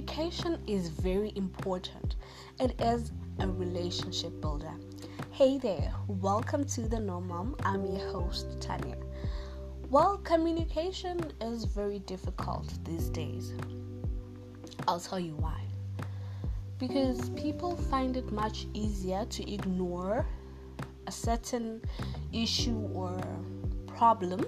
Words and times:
Communication 0.00 0.58
is 0.66 0.88
very 0.88 1.30
important. 1.36 2.16
It 2.58 2.74
is 2.80 3.12
a 3.38 3.46
relationship 3.46 4.40
builder. 4.40 4.72
Hey 5.30 5.58
there, 5.58 5.92
welcome 6.08 6.64
to 6.68 6.88
the 6.88 6.98
No 6.98 7.20
Mom. 7.20 7.54
I'm 7.64 7.84
your 7.84 8.10
host, 8.10 8.58
Tanya. 8.62 8.96
Well, 9.90 10.16
communication 10.16 11.20
is 11.42 11.64
very 11.66 11.98
difficult 11.98 12.72
these 12.86 13.10
days. 13.10 13.52
I'll 14.88 15.00
tell 15.00 15.20
you 15.20 15.34
why. 15.36 15.60
Because 16.78 17.28
people 17.30 17.76
find 17.76 18.16
it 18.16 18.32
much 18.32 18.68
easier 18.72 19.26
to 19.26 19.52
ignore 19.52 20.24
a 21.08 21.12
certain 21.12 21.82
issue 22.32 22.88
or 22.94 23.20
problem 23.86 24.46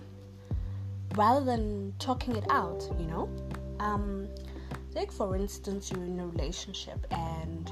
rather 1.14 1.44
than 1.44 1.92
talking 1.98 2.36
it 2.36 2.44
out, 2.48 2.88
you 2.98 3.06
know? 3.06 3.28
Um, 3.80 4.28
Take, 4.94 5.10
for 5.10 5.36
instance, 5.36 5.90
you're 5.90 6.04
in 6.04 6.20
a 6.20 6.26
relationship 6.26 7.06
and 7.10 7.70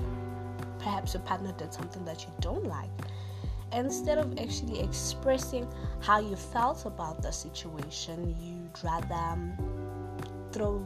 perhaps 0.79 1.13
your 1.13 1.23
partner 1.23 1.53
did 1.53 1.73
something 1.73 2.03
that 2.07 2.23
you 2.23 2.33
don't 2.41 2.65
like. 2.65 2.91
Instead 3.73 4.17
of 4.19 4.39
actually 4.39 4.81
expressing 4.81 5.69
how 6.01 6.19
you 6.19 6.35
felt 6.35 6.87
about 6.87 7.21
the 7.23 7.31
situation, 7.31 8.35
you'd 8.41 8.85
rather 8.85 9.15
um, 9.15 9.53
throw 10.51 10.85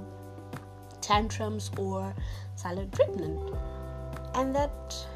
tantrums 1.01 1.71
or 1.79 2.13
silent 2.57 2.93
treatment. 2.93 3.55
And 4.35 4.55
that, 4.57 5.07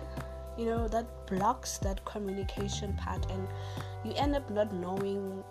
you 0.56 0.66
know, 0.66 0.86
that 0.86 1.26
blocks 1.26 1.78
that 1.78 2.04
communication 2.04 2.94
part, 2.94 3.28
and 3.30 3.48
you 4.04 4.12
end 4.14 4.36
up 4.36 4.48
not 4.50 4.72
knowing 4.72 5.42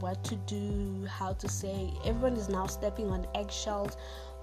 what 0.00 0.22
to 0.24 0.36
do, 0.36 1.06
how 1.08 1.32
to 1.32 1.48
say. 1.48 1.90
Everyone 2.04 2.34
is 2.34 2.48
now 2.48 2.66
stepping 2.66 3.10
on 3.10 3.26
eggshells 3.34 3.96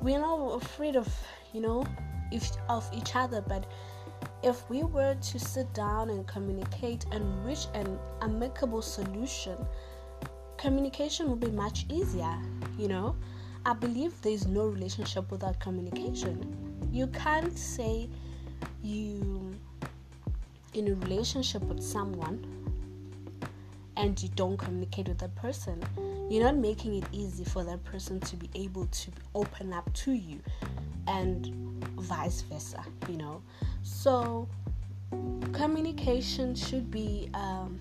we're 0.04 0.20
not 0.20 0.62
afraid 0.62 0.96
of 0.96 1.08
you 1.54 1.62
know 1.62 1.86
if 2.32 2.52
of 2.70 2.88
each 2.94 3.16
other 3.16 3.42
but 3.42 3.66
if 4.44 4.70
we 4.70 4.84
were 4.84 5.16
to 5.16 5.40
sit 5.40 5.72
down 5.74 6.10
and 6.10 6.28
communicate 6.28 7.06
and 7.12 7.24
reach 7.46 7.66
an 7.74 7.98
amicable 8.22 8.82
solution 8.82 9.58
communication 10.58 11.30
would 11.30 11.40
be 11.40 11.52
much 11.52 11.86
easier 11.90 12.38
you 12.78 12.88
know? 12.88 13.16
I 13.66 13.74
believe 13.74 14.20
there's 14.22 14.46
no 14.46 14.66
relationship 14.66 15.32
without 15.32 15.60
communication. 15.60 16.88
You 16.92 17.08
can't 17.08 17.58
say 17.58 18.10
you 18.82 19.56
in 20.74 20.88
a 20.90 20.96
relationship 20.96 21.62
with 21.64 21.82
someone 21.82 22.46
and 23.96 24.22
you 24.22 24.30
don't 24.36 24.58
communicate 24.58 25.08
with 25.08 25.20
that 25.20 25.36
person, 25.36 25.82
you're 26.30 26.44
not 26.44 26.58
making 26.58 26.96
it 26.96 27.04
easy 27.12 27.44
for 27.44 27.64
that 27.64 27.84
person 27.84 28.20
to 28.22 28.36
be 28.36 28.50
able 28.56 28.86
to 28.88 29.12
open 29.36 29.74
up 29.74 29.92
to 29.94 30.14
you 30.14 30.40
and 31.08 31.48
vice 31.98 32.42
versa, 32.44 32.84
you 33.10 33.18
know. 33.18 33.42
So, 33.84 34.48
communication 35.52 36.56
should 36.56 36.90
be, 36.90 37.30
um, 37.34 37.80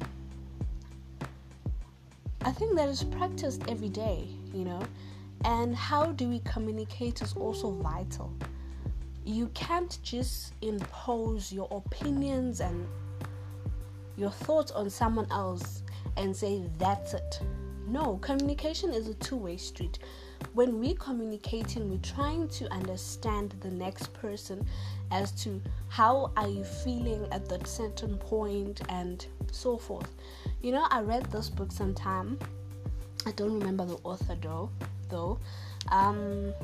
I 2.45 2.51
think 2.53 2.77
that 2.77 2.89
is 2.89 3.05
practiced 3.05 3.63
every 3.69 3.89
day, 3.89 4.27
you 4.53 4.65
know. 4.65 4.83
And 5.45 5.75
how 5.75 6.13
do 6.13 6.29
we 6.29 6.41
communicate 6.41 7.23
is 7.23 7.35
also 7.35 7.71
vital. 7.71 8.33
You 9.25 9.49
can't 9.55 9.99
just 10.03 10.55
impose 10.63 11.53
your 11.53 11.69
opinions 11.71 12.61
and 12.61 12.87
your 14.17 14.31
thoughts 14.31 14.73
on 14.73 14.91
someone 14.91 15.27
else 15.31 15.83
and 16.17 16.37
say 16.37 16.63
that's 16.79 17.15
it. 17.15 17.41
No, 17.87 18.19
communication 18.19 18.93
is 18.93 19.09
a 19.09 19.15
two 19.15 19.37
way 19.37 19.57
street. 19.57 19.99
When 20.55 20.79
we're 20.81 20.95
communicating, 20.95 21.91
we're 21.91 21.99
trying 21.99 22.49
to 22.49 22.73
understand 22.73 23.55
the 23.61 23.71
next 23.71 24.13
person 24.13 24.67
as 25.11 25.33
to 25.43 25.61
how 25.89 26.33
are 26.37 26.49
you 26.49 26.65
feeling 26.65 27.27
at 27.33 27.49
that 27.49 27.67
certain 27.67 28.17
point 28.19 28.81
and 28.89 29.25
so 29.51 29.77
forth. 29.77 30.11
You 30.63 30.73
know, 30.73 30.87
I 30.91 31.01
read 31.01 31.31
this 31.31 31.49
book 31.49 31.73
sometime. 31.73 32.39
I 33.27 33.33
don't 33.33 33.59
remember 33.59 33.85
the 33.85 33.99
author 34.05 34.37
though. 34.41 34.71
Though, 35.09 35.39
um, 35.91 36.55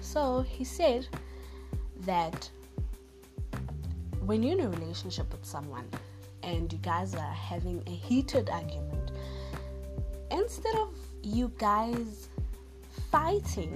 so 0.00 0.40
he 0.40 0.64
said 0.64 1.06
that 2.00 2.48
when 4.24 4.42
you're 4.42 4.58
in 4.58 4.64
a 4.64 4.70
relationship 4.70 5.30
with 5.30 5.44
someone, 5.44 5.86
and 6.44 6.72
you 6.72 6.78
guys 6.80 7.14
are 7.14 7.32
having 7.32 7.82
a 7.86 7.90
heated 7.90 8.50
argument, 8.50 9.03
instead 10.34 10.74
of 10.76 10.90
you 11.22 11.50
guys 11.58 12.28
fighting, 13.10 13.72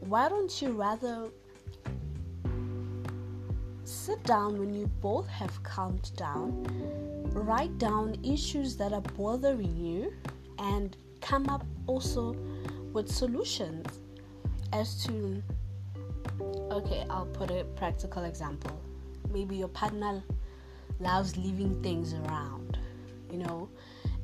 why 0.00 0.28
don't 0.28 0.60
you 0.60 0.72
rather 0.72 1.28
sit 3.84 4.22
down 4.24 4.58
when 4.58 4.74
you 4.74 4.86
both 5.00 5.28
have 5.28 5.62
calmed 5.62 6.10
down, 6.16 6.66
write 7.32 7.76
down 7.78 8.16
issues 8.24 8.76
that 8.76 8.92
are 8.92 9.06
bothering 9.16 9.76
you, 9.76 10.12
and 10.58 10.96
come 11.20 11.48
up 11.48 11.64
also 11.86 12.36
with 12.92 13.08
solutions 13.08 13.86
as 14.72 15.04
to 15.04 15.42
okay, 16.70 17.04
I'll 17.08 17.26
put 17.26 17.50
a 17.50 17.64
practical 17.76 18.24
example. 18.24 18.78
Maybe 19.32 19.56
your 19.56 19.68
partner 19.68 20.22
loves 21.00 21.36
leaving 21.36 21.82
things 21.82 22.14
around, 22.14 22.78
you 23.30 23.38
know, 23.38 23.68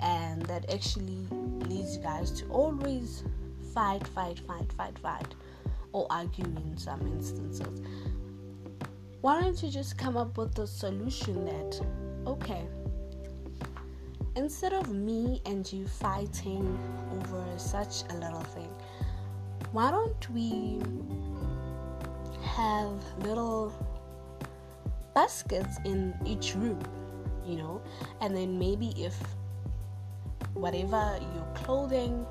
and 0.03 0.43
that 0.43 0.71
actually 0.71 1.27
leads 1.69 1.97
you 1.97 2.03
guys 2.03 2.31
to 2.33 2.47
always 2.49 3.25
fight, 3.73 4.07
fight, 4.09 4.41
fight, 4.41 4.71
fight, 4.73 4.99
fight, 4.99 5.35
or 5.93 6.07
argue 6.11 6.45
in 6.45 6.77
some 6.77 7.01
instances. 7.03 7.81
Why 9.21 9.41
don't 9.41 9.63
you 9.63 9.71
just 9.71 9.97
come 9.97 10.17
up 10.17 10.37
with 10.37 10.59
a 10.59 10.67
solution 10.67 11.45
that, 11.45 11.81
okay, 12.27 12.67
instead 14.35 14.73
of 14.73 14.93
me 14.93 15.41
and 15.47 15.71
you 15.73 15.87
fighting 15.87 16.79
over 17.13 17.45
such 17.57 18.03
a 18.11 18.15
little 18.15 18.43
thing, 18.43 18.71
why 19.71 19.91
don't 19.91 20.31
we 20.31 20.81
have 22.43 22.93
little 23.21 23.73
baskets 25.15 25.79
in 25.85 26.15
each 26.27 26.55
room, 26.57 26.83
you 27.47 27.57
know, 27.57 27.81
and 28.21 28.37
then 28.37 28.59
maybe 28.59 28.89
if 28.97 29.17
whatever 30.55 31.19
your 31.35 31.47
clothing 31.55 32.27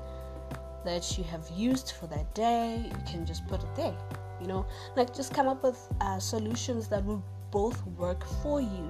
that 0.84 1.16
you 1.16 1.24
have 1.24 1.48
used 1.54 1.92
for 1.92 2.06
that 2.08 2.34
day, 2.34 2.82
you 2.84 2.96
can 3.06 3.24
just 3.24 3.46
put 3.46 3.62
it 3.62 3.76
there, 3.76 3.94
you 4.40 4.46
know, 4.46 4.66
like 4.96 5.14
just 5.14 5.32
come 5.32 5.48
up 5.48 5.62
with 5.62 5.78
uh, 6.00 6.18
solutions 6.18 6.88
that 6.88 7.04
will 7.04 7.22
both 7.50 7.84
work 7.98 8.24
for 8.42 8.60
you. 8.60 8.88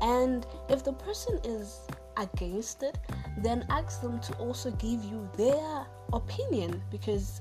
And 0.00 0.46
if 0.68 0.84
the 0.84 0.92
person 0.92 1.40
is 1.44 1.80
against 2.16 2.82
it, 2.82 2.98
then 3.38 3.64
ask 3.70 4.02
them 4.02 4.20
to 4.20 4.34
also 4.34 4.70
give 4.72 5.02
you 5.04 5.28
their 5.36 5.86
opinion 6.12 6.82
because 6.90 7.40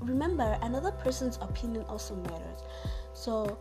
remember, 0.00 0.58
another 0.62 0.92
person's 0.92 1.38
opinion 1.42 1.84
also 1.88 2.14
matters. 2.16 2.62
So 3.12 3.58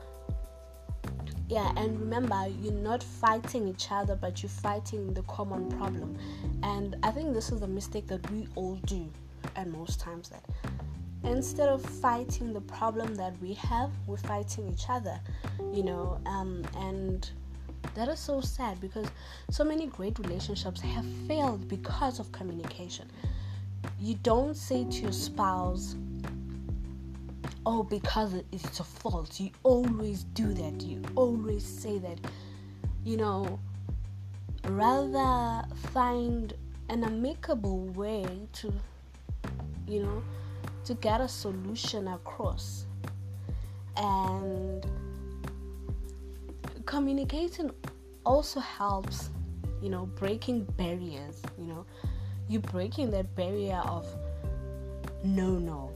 yeah 1.47 1.72
and 1.78 2.00
remember 2.00 2.47
you're 2.61 2.73
not 2.73 3.03
fighting 3.03 3.67
each 3.67 3.88
other 3.91 4.16
but 4.16 4.41
you're 4.41 4.50
fighting 4.50 5.13
the 5.13 5.23
common 5.23 5.69
problem. 5.78 6.17
And 6.63 6.95
i 7.03 7.11
think 7.11 7.33
this 7.33 7.51
is 7.51 7.61
a 7.61 7.67
mistake 7.67 8.07
that 8.07 8.29
we 8.31 8.47
all 8.56 8.75
do 8.85 9.09
at 9.56 9.67
most 9.67 10.00
times 10.00 10.29
that 10.29 10.44
instead 11.23 11.69
of 11.69 11.81
fighting 11.83 12.53
the 12.53 12.61
problem 12.61 13.16
that 13.16 13.33
we 13.41 13.53
have 13.53 13.91
we're 14.07 14.17
fighting 14.17 14.67
each 14.72 14.85
other 14.89 15.19
you 15.73 15.83
know? 15.83 16.19
Um, 16.25 16.63
and 16.78 17.29
that 17.95 18.09
is 18.09 18.19
so 18.19 18.41
sad 18.41 18.79
because 18.81 19.07
so 19.50 19.63
many 19.63 19.88
great 19.88 20.17
relationships 20.19 20.81
have 20.81 21.06
failed 21.27 21.67
because 21.67 22.19
of 22.19 22.31
communication. 22.31 23.09
You 24.00 24.15
don't 24.24 24.56
say 24.56 24.86
to 24.86 25.01
your 25.01 25.12
spouse 25.12 25.95
oh, 27.65 27.83
because 27.83 28.33
it's 28.51 28.79
a 28.79 28.83
fault. 28.83 29.39
You 29.39 29.51
always 29.63 30.23
do 30.23 30.53
that. 30.53 30.81
You 30.81 31.01
always 31.15 31.65
say 31.65 31.97
that. 32.00 32.19
You 33.03 33.17
know, 33.17 33.59
rather 34.65 35.67
find 35.91 36.53
an 36.89 37.03
amicable 37.03 37.85
way 37.89 38.25
to, 38.53 38.73
you 39.88 40.03
know, 40.03 40.23
to 40.85 40.94
get 40.95 41.21
a 41.21 41.27
solution 41.27 42.07
across. 42.07 42.85
And 43.97 44.85
communicating 46.85 47.71
also 48.25 48.59
helps, 48.59 49.29
you 49.81 49.89
know, 49.89 50.06
breaking 50.06 50.63
barriers, 50.77 51.41
you 51.57 51.65
know, 51.65 51.85
you're 52.47 52.61
breaking 52.61 53.11
that 53.11 53.35
barrier 53.35 53.81
of 53.85 54.07
no, 55.23 55.57
no, 55.57 55.91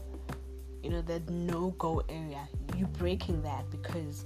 you 0.82 0.90
know 0.90 1.02
the 1.02 1.20
no 1.30 1.70
go 1.78 2.02
area. 2.08 2.48
You 2.76 2.86
breaking 2.86 3.42
that 3.42 3.70
because 3.70 4.24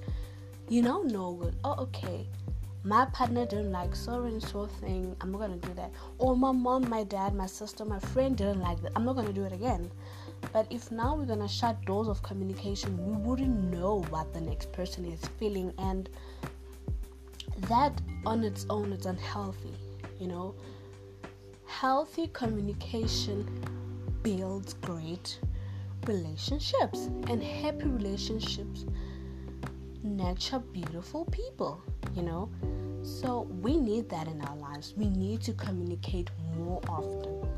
you 0.68 0.82
now 0.82 1.02
know 1.02 1.50
oh 1.64 1.74
okay 1.82 2.26
my 2.84 3.06
partner 3.06 3.46
didn't 3.46 3.72
like 3.72 3.94
so 3.96 4.24
and 4.24 4.42
so 4.42 4.66
thing 4.66 5.16
i'm 5.20 5.32
not 5.32 5.40
gonna 5.40 5.56
do 5.56 5.72
that. 5.74 5.90
Or 6.18 6.36
my 6.36 6.52
mom 6.52 6.88
my 6.88 7.04
dad 7.04 7.34
my 7.34 7.46
sister 7.46 7.84
my 7.84 7.98
friend 7.98 8.36
didn't 8.36 8.60
like 8.60 8.80
that 8.82 8.92
i'm 8.96 9.04
not 9.04 9.16
gonna 9.16 9.32
do 9.32 9.44
it 9.44 9.52
again. 9.52 9.90
But 10.52 10.66
if 10.70 10.90
now 10.90 11.16
we're 11.16 11.24
gonna 11.24 11.48
shut 11.48 11.84
doors 11.84 12.08
of 12.08 12.22
communication, 12.22 12.96
we 12.98 13.16
wouldn't 13.16 13.72
know 13.72 14.02
what 14.10 14.32
the 14.34 14.40
next 14.40 14.72
person 14.72 15.04
is 15.04 15.20
feeling, 15.38 15.72
and 15.78 16.08
that 17.68 18.00
on 18.26 18.44
its 18.44 18.66
own 18.68 18.92
is 18.92 19.06
unhealthy. 19.06 19.74
You 20.20 20.28
know, 20.28 20.54
healthy 21.66 22.28
communication 22.32 23.48
builds 24.22 24.74
great 24.74 25.38
relationships, 26.06 27.10
and 27.28 27.42
happy 27.42 27.84
relationships 27.84 28.84
nurture 30.02 30.58
beautiful 30.58 31.24
people. 31.26 31.82
You 32.14 32.22
know, 32.22 32.50
so 33.02 33.42
we 33.60 33.76
need 33.76 34.08
that 34.10 34.28
in 34.28 34.40
our 34.42 34.56
lives. 34.56 34.94
We 34.96 35.08
need 35.08 35.42
to 35.42 35.52
communicate 35.54 36.30
more 36.56 36.80
often. 36.88 37.48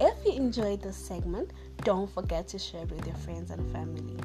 If 0.00 0.14
you 0.24 0.32
enjoyed 0.32 0.82
this 0.82 0.96
segment, 0.96 1.50
don't 1.78 2.10
forget 2.10 2.48
to 2.48 2.58
share 2.58 2.82
it 2.82 2.90
with 2.90 3.06
your 3.06 3.16
friends 3.16 3.50
and 3.50 3.70
family. 3.70 4.16